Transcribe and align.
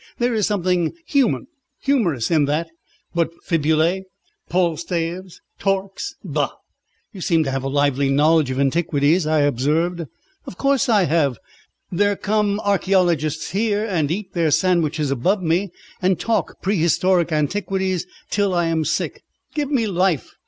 There 0.17 0.33
is 0.33 0.47
something 0.47 0.93
human, 1.05 1.45
humorous, 1.79 2.31
in 2.31 2.45
that, 2.45 2.71
but 3.13 3.29
fibulæ, 3.47 4.01
palstaves, 4.49 5.41
torques 5.59 6.15
bah!" 6.23 6.49
"You 7.13 7.21
seem 7.21 7.43
to 7.43 7.51
have 7.51 7.63
a 7.63 7.69
lively 7.69 8.09
knowledge 8.09 8.49
of 8.49 8.59
antiquities," 8.59 9.27
I 9.27 9.41
observed. 9.41 10.07
"Of 10.47 10.57
course 10.57 10.89
I 10.89 11.03
have. 11.03 11.37
There 11.91 12.15
come 12.15 12.59
archæologists 12.65 13.51
here 13.51 13.85
and 13.85 14.09
eat 14.09 14.33
their 14.33 14.49
sandwiches 14.49 15.11
above 15.11 15.43
me, 15.43 15.69
and 16.01 16.19
talk 16.19 16.59
prehistoric 16.63 17.31
antiquities 17.31 18.07
till 18.31 18.55
I 18.55 18.65
am 18.69 18.83
sick. 18.85 19.21
Give 19.53 19.69
me 19.69 19.85
life! 19.85 20.31